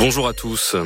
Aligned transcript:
Bonjour 0.00 0.26
à 0.26 0.32
tous. 0.32 0.76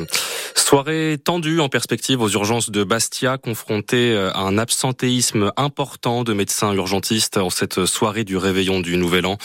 Soirée 0.55 1.17
tendue 1.23 1.61
en 1.61 1.69
perspective 1.69 2.19
aux 2.19 2.27
urgences 2.27 2.69
de 2.69 2.83
Bastia, 2.83 3.37
confrontée 3.37 4.13
à 4.13 4.39
un 4.41 4.57
absentéisme 4.57 5.53
important 5.55 6.25
de 6.25 6.33
médecins 6.33 6.73
urgentistes 6.73 7.37
en 7.37 7.49
cette 7.49 7.85
soirée 7.85 8.25
du 8.25 8.35
réveillon 8.35 8.81
du 8.81 8.97
Nouvel 8.97 9.25
An. 9.25 9.37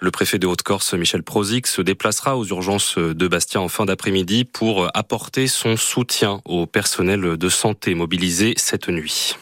Le 0.00 0.10
préfet 0.10 0.38
de 0.38 0.46
Haute-Corse, 0.46 0.94
Michel 0.94 1.22
Prozic, 1.22 1.66
se 1.66 1.82
déplacera 1.82 2.38
aux 2.38 2.46
urgences 2.46 2.96
de 2.96 3.28
Bastia 3.28 3.60
en 3.60 3.68
fin 3.68 3.84
d'après-midi 3.84 4.46
pour 4.46 4.88
apporter 4.94 5.48
son 5.48 5.76
soutien 5.76 6.40
au 6.46 6.64
personnel 6.64 7.36
de 7.36 7.48
santé 7.50 7.94
mobilisé 7.94 8.54
cette 8.56 8.88
nuit. 8.88 9.36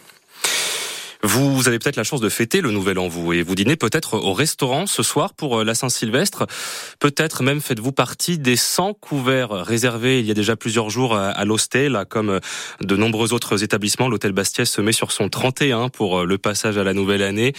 Vous 1.25 1.67
avez 1.67 1.81
peut-être 1.81 1.97
la 1.97 2.05
chance 2.05 2.21
de 2.21 2.29
fêter 2.29 2.61
le 2.61 2.71
Nouvel 2.71 2.97
An, 2.97 3.09
vous, 3.09 3.33
et 3.33 3.43
vous 3.43 3.57
dînez 3.57 3.75
peut-être 3.75 4.15
au 4.15 4.33
restaurant 4.33 4.87
ce 4.87 5.03
soir 5.03 5.35
pour 5.35 5.59
euh, 5.59 5.65
la 5.65 5.75
Saint-Sylvestre. 5.75 6.47
Peut-être 7.01 7.43
même 7.43 7.61
faites-vous 7.61 7.91
partie 7.91 8.39
des 8.39 8.55
100 8.55 8.95
couverts 8.95 9.51
réservés 9.51 10.21
il 10.21 10.27
y 10.27 10.31
a 10.31 10.35
déjà 10.35 10.55
plusieurs 10.55 10.91
jours 10.91 11.17
à 11.17 11.45
l'Hostel, 11.45 12.05
comme 12.09 12.31
euh, 12.31 12.41
de 12.83 12.95
nombreux 12.95 13.33
autres 13.33 13.65
établissements. 13.65 14.09
L'Hôtel 14.09 14.31
Bastia 14.31 14.65
se 14.65 14.81
met 14.81 14.93
sur 14.93 15.11
son 15.11 15.29
31 15.29 15.89
pour 15.89 16.21
euh, 16.21 16.25
le 16.25 16.39
passage 16.39 16.79
à 16.79 16.85
la 16.85 16.95
nouvelle 16.95 17.23
année. 17.23 17.53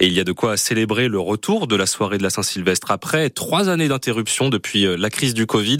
Et 0.00 0.06
il 0.06 0.12
y 0.12 0.18
a 0.18 0.24
de 0.24 0.32
quoi 0.32 0.56
célébrer 0.56 1.06
le 1.06 1.20
retour 1.20 1.68
de 1.68 1.76
la 1.76 1.86
soirée 1.86 2.18
de 2.18 2.24
la 2.24 2.30
Saint-Sylvestre 2.30 2.90
après 2.90 3.30
trois 3.30 3.68
années 3.68 3.86
d'interruption 3.86 4.48
depuis 4.48 4.86
la 4.96 5.10
crise 5.10 5.34
du 5.34 5.46
Covid. 5.46 5.78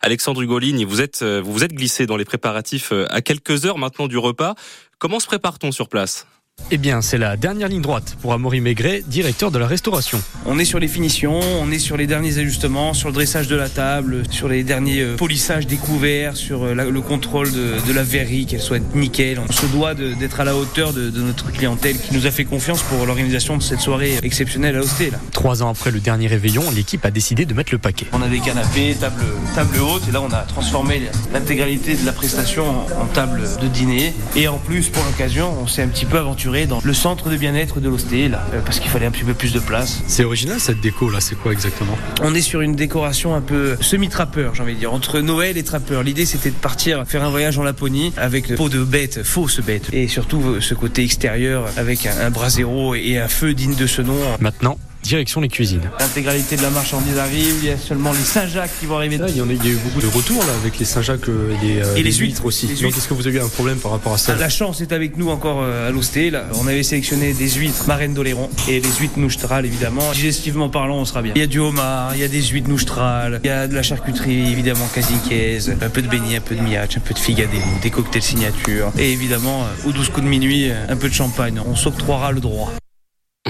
Alexandre 0.00 0.42
Hugoline, 0.42 0.84
vous 0.84 1.00
êtes, 1.00 1.24
vous 1.24 1.52
vous 1.52 1.64
êtes 1.64 1.72
glissé 1.72 2.06
dans 2.06 2.16
les 2.16 2.24
préparatifs 2.24 2.92
à 3.10 3.20
quelques 3.20 3.66
heures 3.66 3.78
maintenant 3.78 4.06
du 4.06 4.16
repas. 4.16 4.54
Comment 4.98 5.18
se 5.18 5.26
prépare-t-on 5.26 5.72
sur 5.72 5.88
place? 5.88 6.26
Eh 6.70 6.76
bien, 6.76 7.00
c'est 7.00 7.16
la 7.16 7.36
dernière 7.36 7.68
ligne 7.68 7.80
droite 7.80 8.16
pour 8.20 8.34
Amaury 8.34 8.60
Maigret, 8.60 9.02
directeur 9.06 9.50
de 9.50 9.58
la 9.58 9.66
restauration. 9.66 10.20
On 10.44 10.58
est 10.58 10.66
sur 10.66 10.78
les 10.78 10.88
finitions, 10.88 11.40
on 11.62 11.70
est 11.70 11.78
sur 11.78 11.96
les 11.96 12.06
derniers 12.06 12.38
ajustements, 12.38 12.92
sur 12.92 13.08
le 13.08 13.14
dressage 13.14 13.48
de 13.48 13.56
la 13.56 13.70
table, 13.70 14.24
sur 14.30 14.48
les 14.48 14.64
derniers 14.64 15.00
euh, 15.00 15.16
polissages 15.16 15.66
des 15.66 15.76
couverts, 15.76 16.36
sur 16.36 16.64
euh, 16.64 16.74
le 16.74 17.00
contrôle 17.00 17.50
de, 17.52 17.92
la 17.92 18.02
verrerie, 18.02 18.44
qu'elle 18.44 18.60
soit 18.60 18.80
nickel. 18.94 19.40
On 19.48 19.50
se 19.50 19.64
doit 19.66 19.94
d'être 19.94 20.40
à 20.40 20.44
la 20.44 20.54
hauteur 20.56 20.92
de, 20.92 21.10
notre 21.10 21.50
clientèle 21.52 21.98
qui 21.98 22.12
nous 22.12 22.26
a 22.26 22.30
fait 22.30 22.44
confiance 22.44 22.82
pour 22.82 23.06
l'organisation 23.06 23.56
de 23.56 23.62
cette 23.62 23.80
soirée 23.80 24.18
exceptionnelle 24.22 24.76
à 24.76 24.80
Hosté. 24.80 25.10
Trois 25.32 25.62
ans 25.62 25.70
après 25.70 25.90
le 25.90 26.00
dernier 26.00 26.26
réveillon, 26.26 26.70
l'équipe 26.70 27.04
a 27.06 27.10
décidé 27.10 27.46
de 27.46 27.54
mettre 27.54 27.72
le 27.72 27.78
paquet. 27.78 28.06
On 28.12 28.20
a 28.20 28.28
des 28.28 28.40
canapés, 28.40 28.94
table, 29.00 29.24
table 29.54 29.78
haute, 29.78 30.02
et 30.08 30.12
là 30.12 30.20
on 30.20 30.32
a 30.32 30.42
transformé 30.42 31.02
l'intégralité 31.32 31.94
de 31.94 32.04
la 32.04 32.12
prestation 32.12 32.68
en, 32.68 33.02
en 33.02 33.06
table 33.06 33.42
de 33.60 33.68
dîner. 33.68 34.12
Et 34.36 34.48
en 34.48 34.58
plus, 34.58 34.90
pour 34.90 35.02
l'occasion, 35.04 35.56
on 35.62 35.66
s'est 35.66 35.82
un 35.82 35.88
petit 35.88 36.04
peu 36.04 36.18
aventuré 36.18 36.47
dans 36.48 36.80
le 36.82 36.94
centre 36.94 37.28
de 37.28 37.36
bien-être 37.36 37.80
de 37.80 37.88
l'Hosté, 37.88 38.28
là, 38.28 38.42
euh, 38.54 38.60
parce 38.64 38.80
qu'il 38.80 38.90
fallait 38.90 39.06
un 39.06 39.10
petit 39.10 39.24
peu 39.24 39.34
plus 39.34 39.52
de 39.52 39.60
place. 39.60 40.02
C'est 40.06 40.24
original 40.24 40.58
cette 40.58 40.80
déco, 40.80 41.10
là, 41.10 41.20
c'est 41.20 41.34
quoi 41.34 41.52
exactement? 41.52 41.96
On 42.22 42.34
est 42.34 42.40
sur 42.40 42.62
une 42.62 42.74
décoration 42.74 43.34
un 43.34 43.42
peu 43.42 43.76
semi-trappeur, 43.80 44.54
j'ai 44.54 44.62
envie 44.62 44.74
de 44.74 44.78
dire, 44.78 44.94
entre 44.94 45.20
Noël 45.20 45.58
et 45.58 45.62
trappeur. 45.62 46.02
L'idée, 46.02 46.24
c'était 46.24 46.50
de 46.50 46.54
partir 46.54 47.04
faire 47.06 47.22
un 47.22 47.30
voyage 47.30 47.58
en 47.58 47.62
Laponie 47.62 48.12
avec 48.16 48.54
peau 48.54 48.68
de 48.68 48.82
bête, 48.82 49.22
fausse 49.22 49.60
bête, 49.60 49.88
et 49.92 50.08
surtout 50.08 50.60
ce 50.60 50.74
côté 50.74 51.02
extérieur 51.04 51.66
avec 51.76 52.06
un, 52.06 52.18
un 52.26 52.30
brasero 52.30 52.94
et 52.94 53.18
un 53.18 53.28
feu 53.28 53.52
digne 53.52 53.74
de 53.74 53.86
ce 53.86 54.00
nom. 54.00 54.16
Maintenant, 54.40 54.78
direction 55.02 55.40
les 55.40 55.48
cuisines. 55.48 55.90
L'intégralité 55.98 56.56
de 56.56 56.62
la 56.62 56.70
marchandise 56.70 57.18
arrive, 57.18 57.54
il 57.62 57.68
y 57.68 57.70
a 57.70 57.78
seulement 57.78 58.12
les 58.12 58.18
Saint-Jacques 58.18 58.70
qui 58.78 58.86
vont 58.86 58.96
arriver. 58.96 59.16
il, 59.28 59.36
y 59.36 59.40
a, 59.40 59.44
eu 59.44 59.76
beaucoup 59.76 60.00
de 60.00 60.06
retours 60.06 60.44
là, 60.44 60.52
avec 60.60 60.78
les 60.78 60.84
Saint-Jacques 60.84 61.28
euh, 61.28 61.54
euh, 61.62 61.96
et 61.96 62.02
les, 62.02 62.12
huîtres, 62.12 62.44
aussi. 62.44 62.66
Donc 62.82 62.96
est-ce 62.96 63.08
que 63.08 63.14
vous 63.14 63.26
avez 63.26 63.38
eu 63.38 63.42
un 63.42 63.48
problème 63.48 63.78
par 63.78 63.92
rapport 63.92 64.14
à 64.14 64.18
ça 64.18 64.34
La 64.36 64.48
chance 64.48 64.80
est 64.80 64.92
avec 64.92 65.16
nous 65.16 65.30
encore 65.30 65.60
euh, 65.62 65.88
à 65.88 65.90
l'Hosté. 65.90 66.32
On 66.54 66.66
avait 66.66 66.82
sélectionné 66.82 67.32
des 67.32 67.50
huîtres 67.50 67.86
marraines 67.86 68.14
d'Oléron 68.14 68.50
et 68.68 68.80
les 68.80 68.92
huîtres 69.00 69.18
noustrales 69.18 69.64
évidemment. 69.66 70.12
Digestivement 70.12 70.68
parlant, 70.68 70.96
on 70.96 71.04
sera 71.04 71.22
bien. 71.22 71.32
Il 71.36 71.40
y 71.40 71.44
a 71.44 71.46
du 71.46 71.58
homard, 71.58 72.14
il 72.14 72.20
y 72.20 72.24
a 72.24 72.28
des 72.28 72.42
huîtres 72.42 72.68
noustrales, 72.68 73.40
il 73.44 73.46
y 73.46 73.50
a 73.50 73.66
de 73.66 73.74
la 73.74 73.82
charcuterie 73.82 74.50
évidemment 74.52 74.88
casinquaise, 74.94 75.76
un 75.80 75.88
peu 75.88 76.02
de 76.02 76.08
beignet, 76.08 76.36
un 76.36 76.40
peu 76.40 76.54
de 76.54 76.60
miach, 76.60 76.96
un 76.96 77.00
peu 77.00 77.14
de 77.14 77.18
figadelle, 77.18 77.60
des 77.82 77.90
cocktails 77.90 78.22
signature 78.22 78.92
et 78.98 79.12
évidemment 79.12 79.66
aux 79.86 79.92
12 79.92 80.08
coups 80.10 80.24
de 80.24 80.30
minuit, 80.30 80.70
un 80.88 80.96
peu 80.96 81.08
de 81.08 81.14
champagne. 81.14 81.60
On 81.66 81.76
s'octroiera 81.76 82.32
le 82.32 82.40
droit 82.40 82.72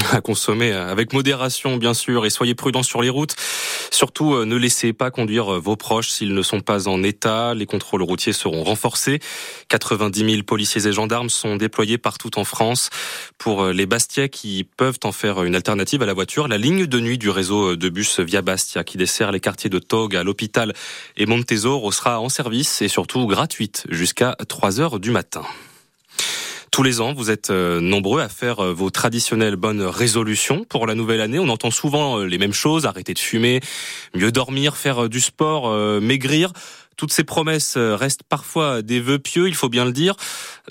à 0.12 0.20
consommer 0.20 0.72
avec 0.72 1.12
modération 1.12 1.76
bien 1.76 1.94
sûr 1.94 2.26
et 2.26 2.30
soyez 2.30 2.54
prudents 2.54 2.82
sur 2.82 3.02
les 3.02 3.10
routes. 3.10 3.34
Surtout 3.91 4.34
euh, 4.34 4.44
ne 4.44 4.56
laissez 4.56 4.92
pas 4.92 5.10
conduire 5.10 5.54
euh, 5.54 5.58
vos 5.58 5.76
proches 5.76 6.10
s'ils 6.10 6.34
ne 6.34 6.42
sont 6.42 6.60
pas 6.60 6.88
en 6.88 7.02
état. 7.02 7.54
Les 7.54 7.66
contrôles 7.66 8.02
routiers 8.02 8.32
seront 8.32 8.62
renforcés. 8.64 9.20
90 9.69 10.30
000 10.30 10.42
policiers 10.42 10.86
et 10.86 10.92
gendarmes 10.92 11.30
sont 11.30 11.56
déployés 11.56 11.98
partout 11.98 12.38
en 12.38 12.44
France 12.44 12.91
pour 13.38 13.64
euh, 13.64 13.72
les 13.72 13.86
Bastia 13.86 14.28
qui 14.28 14.64
peuvent 14.64 14.98
en 15.04 15.12
faire 15.12 15.42
une 15.42 15.54
alternative 15.54 16.02
à 16.02 16.06
la 16.06 16.14
voiture. 16.14 16.48
La 16.48 16.58
ligne 16.58 16.86
de 16.86 17.00
nuit 17.00 17.19
du 17.19 17.30
réseau 17.30 17.76
de 17.76 17.88
bus 17.88 18.20
via 18.20 18.42
Bastia 18.42 18.84
qui 18.84 18.98
dessert 18.98 19.32
les 19.32 19.40
quartiers 19.40 19.70
de 19.70 19.78
Tog 19.78 20.16
à 20.16 20.22
l'hôpital 20.22 20.75
et 21.16 21.26
Montesoro 21.26 21.92
sera 21.92 22.20
en 22.20 22.28
service 22.28 22.82
et 22.82 22.88
surtout 22.88 23.26
gratuite 23.26 23.84
jusqu'à 23.88 24.36
3 24.48 24.80
heures 24.80 25.00
du 25.00 25.10
matin. 25.10 25.42
Tous 26.71 26.83
les 26.83 27.01
ans, 27.01 27.12
vous 27.15 27.31
êtes 27.31 27.51
euh, 27.51 27.81
nombreux 27.81 28.21
à 28.21 28.29
faire 28.29 28.61
euh, 28.61 28.73
vos 28.73 28.91
traditionnelles 28.91 29.56
bonnes 29.56 29.83
résolutions 29.83 30.65
pour 30.65 30.87
la 30.87 30.95
nouvelle 30.95 31.21
année. 31.21 31.39
On 31.39 31.49
entend 31.49 31.71
souvent 31.71 32.19
euh, 32.19 32.25
les 32.25 32.39
mêmes 32.39 32.53
choses, 32.53 32.84
arrêter 32.84 33.15
de 33.15 33.19
fumer, 33.19 33.61
mieux 34.15 34.33
dormir, 34.33 34.77
faire 34.77 35.09
du 35.09 35.21
sport, 35.21 35.71
maigrir. 36.01 36.53
Toutes 36.98 37.12
ces 37.12 37.22
promesses 37.22 37.76
euh, 37.76 37.94
restent 37.94 38.25
parfois 38.28 38.82
des 38.82 38.98
vœux 38.98 39.20
pieux, 39.20 39.47
il 39.47 39.54
faut 39.54 39.69
bien 39.69 39.84
le 39.84 39.92
dire. 39.92 40.16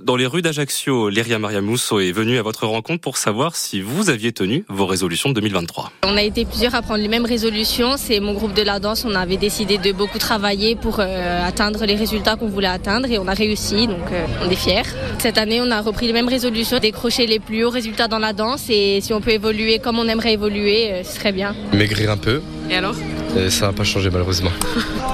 Dans 0.01 0.17
les 0.17 0.25
rues 0.25 0.41
d'Ajaccio, 0.41 1.07
Léria 1.07 1.39
Maria 1.39 1.61
Mousso 1.61 2.01
est 2.01 2.11
venue 2.11 2.37
à 2.37 2.41
votre 2.41 2.67
rencontre 2.67 2.99
pour 2.99 3.15
savoir 3.15 3.55
si 3.55 3.79
vous 3.79 4.09
aviez 4.09 4.33
tenu 4.33 4.65
vos 4.67 4.85
résolutions 4.85 5.29
de 5.29 5.35
2023. 5.35 5.93
On 6.03 6.17
a 6.17 6.21
été 6.21 6.43
plusieurs 6.43 6.75
à 6.75 6.81
prendre 6.81 7.01
les 7.01 7.07
mêmes 7.07 7.25
résolutions. 7.25 7.95
C'est 7.95 8.19
mon 8.19 8.33
groupe 8.33 8.53
de 8.53 8.61
la 8.61 8.81
danse. 8.81 9.05
On 9.05 9.15
avait 9.15 9.37
décidé 9.37 9.77
de 9.77 9.93
beaucoup 9.93 10.17
travailler 10.17 10.75
pour 10.75 10.99
euh, 10.99 11.47
atteindre 11.47 11.85
les 11.85 11.95
résultats 11.95 12.35
qu'on 12.35 12.49
voulait 12.49 12.67
atteindre 12.67 13.09
et 13.09 13.17
on 13.17 13.27
a 13.29 13.33
réussi. 13.33 13.87
Donc 13.87 14.11
euh, 14.11 14.25
on 14.43 14.49
est 14.49 14.55
fiers. 14.55 14.83
Cette 15.19 15.37
année, 15.37 15.61
on 15.61 15.71
a 15.71 15.79
repris 15.79 16.07
les 16.07 16.13
mêmes 16.13 16.27
résolutions, 16.27 16.79
décrocher 16.79 17.25
les 17.25 17.39
plus 17.39 17.63
hauts 17.63 17.69
résultats 17.69 18.09
dans 18.09 18.19
la 18.19 18.33
danse 18.33 18.65
et 18.69 18.99
si 18.99 19.13
on 19.13 19.21
peut 19.21 19.31
évoluer 19.31 19.79
comme 19.79 19.97
on 19.97 20.09
aimerait 20.09 20.33
évoluer, 20.33 21.03
ce 21.05 21.13
serait 21.13 21.31
bien. 21.31 21.55
Maigrir 21.71 22.11
un 22.11 22.17
peu. 22.17 22.41
Et 22.69 22.75
alors? 22.75 22.95
Et 23.35 23.49
ça 23.49 23.67
n'a 23.67 23.73
pas 23.73 23.83
changé 23.83 24.09
malheureusement. 24.09 24.51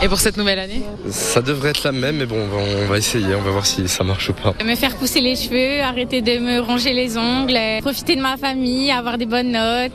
Et 0.01 0.07
pour 0.07 0.19
cette 0.19 0.38
nouvelle 0.38 0.59
année 0.59 0.84
Ça 1.09 1.41
devrait 1.41 1.69
être 1.69 1.84
la 1.84 1.91
même, 1.91 2.18
mais 2.18 2.25
bon, 2.25 2.38
on 2.38 2.88
va, 2.88 2.97
essayer, 2.97 3.35
on 3.35 3.41
va 3.41 3.51
voir 3.51 3.66
si 3.66 3.88
ça 3.88 4.03
marche 4.03 4.29
ou 4.29 4.34
pas. 4.34 4.53
Me 4.63 4.75
faire 4.75 4.96
pousser 4.96 5.22
les 5.22 5.35
cheveux, 5.35 5.81
arrêter 5.81 6.22
de 6.22 6.40
me 6.40 6.59
ronger 6.59 6.94
les 6.94 7.18
ongles, 7.18 7.57
profiter 7.81 8.16
de 8.16 8.22
ma 8.22 8.38
famille, 8.38 8.91
avoir 8.91 9.18
des 9.18 9.25
bonnes 9.25 9.52
notes. 9.52 9.91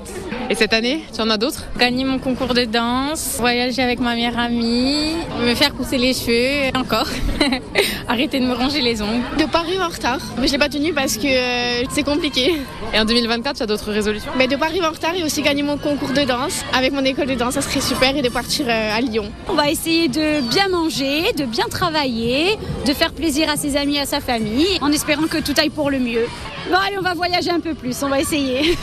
Et 0.50 0.54
cette 0.54 0.72
année, 0.72 1.02
tu 1.14 1.20
en 1.20 1.28
as 1.28 1.36
d'autres 1.36 1.64
Gagner 1.78 2.04
mon 2.04 2.18
concours 2.18 2.54
de 2.54 2.64
danse, 2.64 3.36
voyager 3.38 3.82
avec 3.82 4.00
ma 4.00 4.14
meilleure 4.14 4.38
amie, 4.38 5.16
me 5.42 5.54
faire 5.54 5.72
pousser 5.72 5.98
les 5.98 6.14
cheveux, 6.14 6.70
encore. 6.74 7.08
Arrêter 8.08 8.40
de 8.40 8.46
me 8.46 8.54
ronger 8.54 8.80
les 8.80 9.02
ongles. 9.02 9.22
De 9.38 9.44
pas 9.44 9.58
arriver 9.58 9.82
en 9.82 9.88
retard. 9.88 10.20
Mais 10.40 10.46
je 10.46 10.52
l'ai 10.52 10.58
pas 10.58 10.70
tenu 10.70 10.94
parce 10.94 11.18
que 11.18 11.26
euh, 11.26 11.84
c'est 11.90 12.02
compliqué. 12.02 12.54
Et 12.94 12.98
en 12.98 13.04
2024, 13.04 13.56
tu 13.56 13.62
as 13.62 13.66
d'autres 13.66 13.92
résolutions 13.92 14.30
Mais 14.38 14.48
De 14.48 14.56
pas 14.56 14.66
arriver 14.66 14.86
en 14.86 14.90
retard 14.92 15.14
et 15.14 15.22
aussi 15.22 15.42
gagner 15.42 15.62
mon 15.62 15.76
concours 15.76 16.12
de 16.12 16.22
danse 16.22 16.64
avec 16.72 16.92
mon 16.92 17.04
école 17.04 17.26
de 17.26 17.34
danse, 17.34 17.54
ça 17.54 17.62
serait 17.62 17.82
super 17.82 18.07
et 18.16 18.22
de 18.22 18.28
partir 18.28 18.66
euh, 18.68 18.96
à 18.96 19.00
Lyon. 19.00 19.30
On 19.48 19.54
va 19.54 19.70
essayer 19.70 20.08
de 20.08 20.40
bien 20.48 20.68
manger, 20.68 21.32
de 21.34 21.44
bien 21.44 21.66
travailler, 21.68 22.56
de 22.86 22.92
faire 22.92 23.12
plaisir 23.12 23.50
à 23.50 23.56
ses 23.56 23.76
amis, 23.76 23.98
à 23.98 24.06
sa 24.06 24.20
famille, 24.20 24.78
en 24.80 24.90
espérant 24.92 25.26
que 25.26 25.38
tout 25.38 25.54
aille 25.58 25.70
pour 25.70 25.90
le 25.90 25.98
mieux. 25.98 26.26
Bon 26.70 26.76
allez, 26.76 26.98
on 26.98 27.02
va 27.02 27.14
voyager 27.14 27.50
un 27.50 27.60
peu 27.60 27.74
plus, 27.74 28.02
on 28.02 28.08
va 28.08 28.20
essayer. 28.20 28.76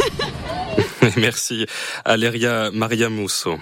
Merci 1.17 1.65
Aléria 2.03 2.69
Maria 2.71 3.09
Mousso. 3.09 3.57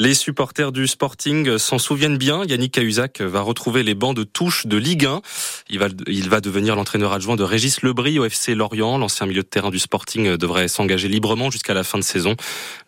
Les 0.00 0.14
supporters 0.14 0.70
du 0.70 0.86
Sporting 0.86 1.58
s'en 1.58 1.78
souviennent 1.78 2.18
bien. 2.18 2.44
Yannick 2.44 2.74
Cahuzac 2.74 3.20
va 3.20 3.40
retrouver 3.40 3.82
les 3.82 3.96
bancs 3.96 4.14
de 4.14 4.22
touche 4.22 4.68
de 4.68 4.76
Ligue 4.76 5.06
1. 5.06 5.22
Il 5.70 5.80
va, 6.28 6.40
devenir 6.40 6.76
l'entraîneur 6.76 7.12
adjoint 7.12 7.34
de 7.34 7.42
Régis 7.42 7.82
Lebris 7.82 8.20
au 8.20 8.24
FC 8.24 8.54
Lorient. 8.54 8.96
L'ancien 8.96 9.26
milieu 9.26 9.42
de 9.42 9.48
terrain 9.48 9.70
du 9.70 9.80
Sporting 9.80 10.36
devrait 10.36 10.68
s'engager 10.68 11.08
librement 11.08 11.50
jusqu'à 11.50 11.74
la 11.74 11.82
fin 11.82 11.98
de 11.98 12.04
saison. 12.04 12.36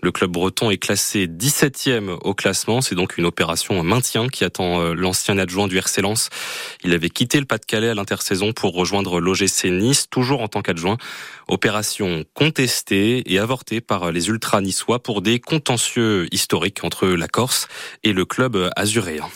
Le 0.01 0.13
club 0.13 0.31
breton 0.31 0.71
est 0.71 0.79
classé 0.79 1.27
17e 1.27 2.17
au 2.23 2.33
classement. 2.33 2.81
C'est 2.81 2.95
donc 2.95 3.19
une 3.19 3.27
opération 3.27 3.83
maintien 3.83 4.29
qui 4.29 4.45
attend 4.45 4.81
euh, 4.81 4.95
l'ancien 4.95 5.37
adjoint 5.37 5.67
du 5.67 5.79
RC 5.79 6.03
Lens. 6.03 6.31
Il 6.85 6.95
avait 6.95 7.11
quitté 7.11 7.41
le 7.41 7.45
Pas-de-Calais 7.45 7.89
à 7.89 7.95
l'intersaison 7.95 8.53
pour 8.53 8.73
rejoindre 8.73 9.19
l'OGC 9.19 9.65
Nice, 9.65 10.07
toujours 10.09 10.43
en 10.43 10.49
tant 10.49 10.63
qu'adjoint. 10.63 10.97
Opération 11.51 12.25
contestée 12.33 13.25
et 13.27 13.41
avortée 13.41 13.81
par 13.81 14.13
les 14.13 14.29
ultras 14.29 14.61
niçois 14.61 15.03
pour 15.03 15.21
des 15.21 15.41
contentieux 15.41 16.29
historiques 16.33 16.85
entre 16.85 17.09
la 17.09 17.27
Corse 17.27 17.67
et 18.05 18.13
le 18.13 18.25
club 18.25 18.71
azuréen. 18.77 19.29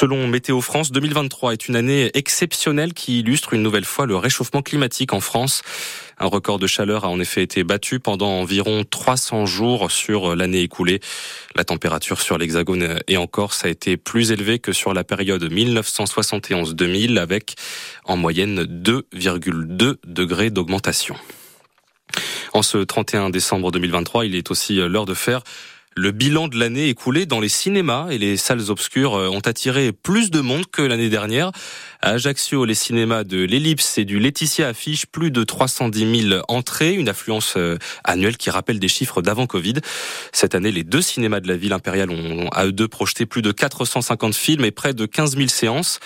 Selon 0.00 0.26
Météo 0.28 0.62
France, 0.62 0.92
2023 0.92 1.52
est 1.52 1.68
une 1.68 1.76
année 1.76 2.10
exceptionnelle 2.14 2.94
qui 2.94 3.20
illustre 3.20 3.52
une 3.52 3.62
nouvelle 3.62 3.84
fois 3.84 4.06
le 4.06 4.16
réchauffement 4.16 4.62
climatique 4.62 5.12
en 5.12 5.20
France. 5.20 5.60
Un 6.16 6.24
record 6.24 6.58
de 6.58 6.66
chaleur 6.66 7.04
a 7.04 7.10
en 7.10 7.20
effet 7.20 7.42
été 7.42 7.64
battu 7.64 8.00
pendant 8.00 8.30
environ 8.30 8.84
300 8.90 9.44
jours 9.44 9.90
sur 9.90 10.34
l'année 10.34 10.62
écoulée. 10.62 11.00
La 11.54 11.64
température 11.64 12.22
sur 12.22 12.38
l'Hexagone 12.38 12.98
et 13.08 13.18
en 13.18 13.26
Corse 13.26 13.66
a 13.66 13.68
été 13.68 13.98
plus 13.98 14.32
élevée 14.32 14.58
que 14.58 14.72
sur 14.72 14.94
la 14.94 15.04
période 15.04 15.44
1971-2000 15.52 17.18
avec 17.18 17.56
en 18.06 18.16
moyenne 18.16 18.62
2,2 18.62 19.96
degrés 20.06 20.48
d'augmentation. 20.48 21.14
En 22.54 22.62
ce 22.62 22.78
31 22.78 23.28
décembre 23.28 23.70
2023, 23.70 24.24
il 24.24 24.34
est 24.34 24.50
aussi 24.50 24.76
l'heure 24.76 25.04
de 25.04 25.12
faire 25.12 25.42
Le 25.96 26.12
bilan 26.12 26.46
de 26.46 26.56
l'année 26.56 26.88
écoulée 26.88 27.26
dans 27.26 27.40
les 27.40 27.48
cinémas 27.48 28.10
et 28.10 28.18
les 28.18 28.36
salles 28.36 28.70
obscures 28.70 29.14
euh, 29.14 29.28
ont 29.28 29.40
attiré 29.40 29.90
plus 29.90 30.30
de 30.30 30.40
monde 30.40 30.64
que 30.70 30.82
l'année 30.82 31.08
dernière. 31.08 31.50
À 32.00 32.10
Ajaccio, 32.10 32.64
les 32.64 32.76
cinémas 32.76 33.24
de 33.24 33.38
l'Ellipse 33.42 33.98
et 33.98 34.04
du 34.04 34.20
Laetitia 34.20 34.68
affichent 34.68 35.06
plus 35.06 35.32
de 35.32 35.42
310 35.42 36.28
000 36.28 36.42
entrées, 36.46 36.94
une 36.94 37.08
affluence 37.08 37.54
euh, 37.56 37.76
annuelle 38.04 38.36
qui 38.36 38.50
rappelle 38.50 38.78
des 38.78 38.86
chiffres 38.86 39.20
d'avant 39.20 39.48
Covid. 39.48 39.74
Cette 40.32 40.54
année, 40.54 40.70
les 40.70 40.84
deux 40.84 41.02
cinémas 41.02 41.40
de 41.40 41.48
la 41.48 41.56
ville 41.56 41.72
impériale 41.72 42.10
ont 42.10 42.48
à 42.50 42.66
eux 42.66 42.72
deux 42.72 42.88
projeté 42.88 43.26
plus 43.26 43.42
de 43.42 43.50
450 43.50 44.32
films 44.32 44.64
et 44.64 44.70
près 44.70 44.94
de 44.94 45.06
15 45.06 45.36
000 45.36 45.48
séances. 45.48 45.98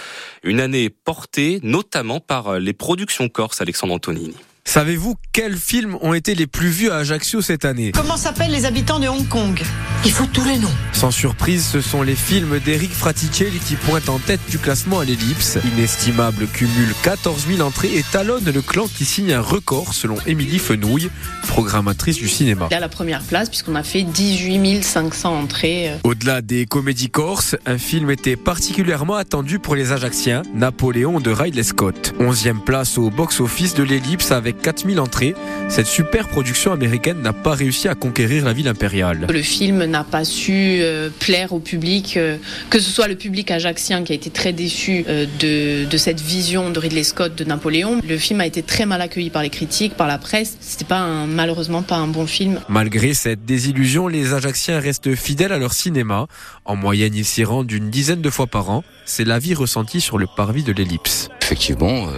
Une 0.43 0.61
année 0.61 0.89
portée 0.89 1.61
notamment 1.63 2.21
par 2.21 2.59
les 2.59 2.73
productions 2.73 3.29
corse 3.29 3.61
Alexandre 3.61 3.93
Antonini. 3.93 4.35
Savez-vous 4.67 5.15
quels 5.33 5.57
films 5.57 5.97
ont 6.01 6.15
été 6.15 6.35
les 6.35 6.47
plus 6.47 6.69
vus 6.69 6.91
à 6.91 6.97
Ajaccio 6.97 7.41
cette 7.43 7.65
année? 7.65 7.93
Comment 7.93 8.17
s'appellent 8.17 8.51
les 8.51 8.65
habitants 8.65 8.99
de 8.99 9.07
Hong 9.07 9.29
Kong? 9.29 9.63
Il 10.05 10.11
faut 10.11 10.27
tous 10.27 10.45
les 10.45 10.59
noms. 10.59 10.71
Sans 10.93 11.11
surprise, 11.11 11.65
ce 11.65 11.81
sont 11.81 12.03
les 12.03 12.17
films 12.17 12.59
d'Eric 12.59 12.91
Fraticelli 12.91 13.59
qui 13.59 13.77
pointent 13.77 14.09
en 14.09 14.19
tête 14.19 14.41
du 14.51 14.59
classement 14.59 14.99
à 15.01 15.05
l'ellipse. 15.05 15.59
Inestimable 15.77 16.47
cumule 16.47 16.93
14 17.03 17.47
000 17.47 17.61
entrées 17.67 17.95
et 17.95 18.03
talonne 18.11 18.51
le 18.51 18.63
clan 18.63 18.87
qui 18.89 19.05
signe 19.05 19.33
un 19.33 19.41
record 19.41 19.95
selon 19.95 20.17
Émilie 20.27 20.59
Fenouille, 20.59 21.11
programmatrice 21.47 22.17
du 22.17 22.29
cinéma. 22.29 22.69
Il 22.71 22.75
à 22.75 22.81
la 22.81 22.89
première 22.89 23.23
place 23.23 23.49
puisqu'on 23.49 23.77
a 23.77 23.83
fait 23.83 24.03
18 24.03 24.83
500 24.83 25.41
entrées. 25.41 25.93
Au-delà 26.05 26.43
des 26.43 26.67
comédies 26.67 27.11
corses, 27.11 27.55
un 27.65 27.79
film 27.79 28.11
était 28.11 28.37
particulièrement 28.37 29.15
attendu 29.15 29.59
pour 29.59 29.75
les 29.77 29.93
Ajacciens, 29.93 30.43
Napoléon 30.55 31.21
de 31.21 31.31
Ridley 31.31 31.63
Scott. 31.63 32.13
11e 32.19 32.61
place 32.61 32.99
au 32.99 33.11
box-office 33.11 33.75
de 33.75 33.83
l'ellipse 33.83 34.33
avec 34.33 34.54
4000 34.63 35.01
entrées, 35.01 35.35
cette 35.69 35.87
super 35.87 36.29
production 36.29 36.73
américaine 36.73 37.21
n'a 37.21 37.33
pas 37.33 37.55
réussi 37.55 37.89
à 37.89 37.95
conquérir 37.95 38.45
la 38.45 38.53
ville 38.53 38.69
impériale. 38.69 39.27
Le 39.31 39.43
film 39.43 39.85
n'a 39.85 40.05
pas 40.05 40.25
su 40.25 40.79
euh, 40.81 41.11
plaire 41.19 41.53
au 41.53 41.59
public, 41.59 42.17
euh, 42.17 42.37
que 42.71 42.79
ce 42.79 42.91
soit 42.91 43.09
le 43.09 43.15
public 43.15 43.51
ajaxien 43.51 44.05
qui 44.05 44.13
a 44.13 44.15
été 44.15 44.31
très 44.31 44.53
déçu 44.53 45.05
euh, 45.09 45.27
de, 45.39 45.89
de, 45.89 45.97
cette 45.97 46.21
vision 46.21 46.71
de 46.71 46.79
Ridley 46.79 47.05
Scott 47.05 47.35
de 47.35 47.45
Napoléon. 47.45 48.01
Le 48.07 48.17
film 48.19 48.41
a 48.41 48.47
été 48.47 48.63
très 48.63 48.87
mal 48.87 49.01
accueilli 49.01 49.31
par 49.31 49.43
les 49.43 49.51
critiques, 49.51 49.95
par 49.95 50.07
la 50.07 50.19
presse. 50.19 50.57
C'était 50.61 50.85
pas 50.85 51.01
un, 51.01 51.27
malheureusement 51.27 51.83
pas 51.83 51.97
un 51.97 52.09
bon 52.09 52.27
film. 52.27 52.61
Malgré 52.69 53.15
cette 53.15 53.45
désillusion, 53.45 54.09
les 54.09 54.35
Ajaxiens 54.35 54.81
restent 54.81 55.15
fidèles 55.15 55.53
à 55.53 55.59
leur 55.59 55.73
cinéma. 55.73 56.27
En 56.65 56.77
moyenne, 56.77 57.15
ils 57.15 57.25
s'y 57.25 57.45
rendent 57.45 57.71
une 57.73 57.91
dizaine 57.91 58.23
de 58.23 58.31
fois 58.31 58.47
par 58.47 58.71
an. 58.71 58.85
C'est 59.05 59.25
la 59.25 59.39
vie 59.39 59.55
ressentie 59.55 60.01
sur 60.01 60.19
le 60.19 60.27
parvis 60.27 60.63
de 60.63 60.73
l'ellipse. 60.73 61.29
Effectivement, 61.43 62.09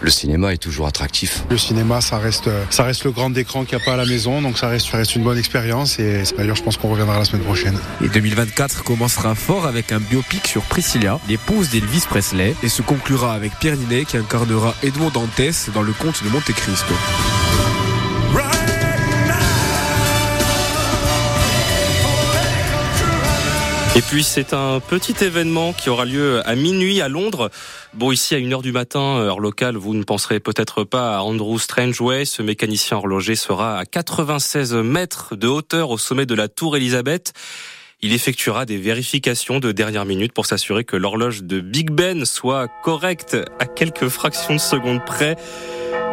le 0.00 0.10
cinéma 0.10 0.54
est 0.54 0.58
toujours 0.58 0.86
attractif 0.86 1.44
cinéma, 1.62 2.00
ça 2.00 2.18
reste, 2.18 2.50
ça 2.70 2.82
reste 2.82 3.04
le 3.04 3.12
grand 3.12 3.34
écran 3.36 3.64
qu'il 3.64 3.78
n'y 3.78 3.82
a 3.82 3.84
pas 3.84 3.94
à 3.94 3.96
la 3.96 4.04
maison, 4.04 4.42
donc 4.42 4.58
ça 4.58 4.68
reste, 4.68 4.90
ça 4.90 4.98
reste 4.98 5.14
une 5.14 5.22
bonne 5.22 5.38
expérience. 5.38 5.98
Et 5.98 6.22
d'ailleurs, 6.36 6.56
je 6.56 6.62
pense 6.62 6.76
qu'on 6.76 6.90
reviendra 6.90 7.18
la 7.18 7.24
semaine 7.24 7.42
prochaine. 7.42 7.78
Et 8.02 8.08
2024 8.08 8.82
commencera 8.84 9.34
fort 9.34 9.66
avec 9.66 9.92
un 9.92 10.00
biopic 10.00 10.46
sur 10.46 10.62
Priscilla, 10.62 11.20
l'épouse 11.28 11.70
d'Elvis 11.70 12.04
Presley, 12.08 12.54
et 12.62 12.68
se 12.68 12.82
conclura 12.82 13.34
avec 13.34 13.52
Pierre 13.58 13.76
Ninet 13.76 14.04
qui 14.04 14.16
incarnera 14.16 14.74
Edmond 14.82 15.10
Dantès 15.10 15.70
dans 15.72 15.82
le 15.82 15.92
conte 15.92 16.22
de 16.24 16.28
Monte 16.28 16.52
Cristo. 16.52 16.94
Et 23.94 24.00
puis 24.00 24.24
c'est 24.24 24.54
un 24.54 24.80
petit 24.80 25.22
événement 25.22 25.74
qui 25.74 25.90
aura 25.90 26.06
lieu 26.06 26.40
à 26.48 26.54
minuit 26.54 27.02
à 27.02 27.08
Londres. 27.08 27.50
Bon, 27.92 28.10
ici 28.10 28.34
à 28.34 28.38
1h 28.38 28.62
du 28.62 28.72
matin, 28.72 29.18
heure 29.18 29.38
locale, 29.38 29.76
vous 29.76 29.92
ne 29.92 30.02
penserez 30.02 30.40
peut-être 30.40 30.82
pas 30.82 31.18
à 31.18 31.20
Andrew 31.20 31.58
Strangeway. 31.58 32.24
Ce 32.24 32.40
mécanicien 32.40 32.96
horloger 32.96 33.36
sera 33.36 33.76
à 33.76 33.84
96 33.84 34.72
mètres 34.76 35.36
de 35.36 35.46
hauteur 35.46 35.90
au 35.90 35.98
sommet 35.98 36.24
de 36.24 36.34
la 36.34 36.48
tour 36.48 36.74
Elisabeth. 36.74 37.34
Il 38.00 38.14
effectuera 38.14 38.64
des 38.64 38.78
vérifications 38.78 39.60
de 39.60 39.72
dernière 39.72 40.06
minute 40.06 40.32
pour 40.32 40.46
s'assurer 40.46 40.84
que 40.84 40.96
l'horloge 40.96 41.42
de 41.42 41.60
Big 41.60 41.90
Ben 41.90 42.24
soit 42.24 42.68
correcte 42.82 43.36
à 43.60 43.66
quelques 43.66 44.08
fractions 44.08 44.54
de 44.54 44.60
seconde 44.60 45.04
près. 45.04 45.36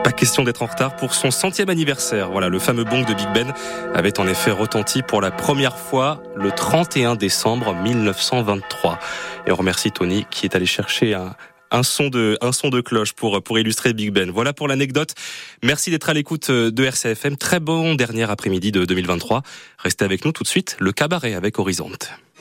Pas 0.03 0.11
question 0.13 0.43
d'être 0.43 0.61
en 0.61 0.67
retard 0.67 0.95
pour 0.95 1.13
son 1.13 1.29
centième 1.29 1.69
anniversaire. 1.69 2.29
Voilà, 2.31 2.47
le 2.47 2.57
fameux 2.59 2.85
bong 2.85 3.05
de 3.05 3.13
Big 3.13 3.27
Ben 3.33 3.53
avait 3.93 4.19
en 4.19 4.27
effet 4.27 4.51
retenti 4.51 5.01
pour 5.01 5.19
la 5.19 5.29
première 5.29 5.77
fois 5.77 6.23
le 6.35 6.51
31 6.51 7.15
décembre 7.15 7.75
1923. 7.75 8.99
Et 9.45 9.51
on 9.51 9.55
remercie 9.55 9.91
Tony 9.91 10.25
qui 10.31 10.45
est 10.45 10.55
allé 10.55 10.65
chercher 10.65 11.13
un, 11.15 11.35
un 11.71 11.83
son 11.83 12.09
de 12.09 12.37
un 12.41 12.51
son 12.51 12.69
de 12.69 12.81
cloche 12.81 13.13
pour 13.13 13.41
pour 13.43 13.59
illustrer 13.59 13.93
Big 13.93 14.11
Ben. 14.11 14.31
Voilà 14.31 14.53
pour 14.53 14.67
l'anecdote. 14.67 15.15
Merci 15.63 15.91
d'être 15.91 16.09
à 16.09 16.13
l'écoute 16.13 16.49
de 16.49 16.83
RCFM. 16.83 17.35
Très 17.35 17.59
bon 17.59 17.95
dernier 17.95 18.29
après-midi 18.29 18.71
de 18.71 18.85
2023. 18.85 19.43
Restez 19.79 20.05
avec 20.05 20.23
nous 20.23 20.31
tout 20.31 20.43
de 20.43 20.47
suite. 20.47 20.77
Le 20.79 20.93
cabaret 20.93 21.33
avec 21.33 21.59
Horizonte. 21.59 22.09